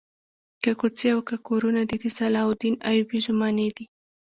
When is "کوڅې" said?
0.79-1.07